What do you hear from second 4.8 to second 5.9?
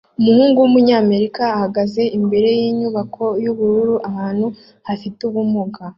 hafite ubumuga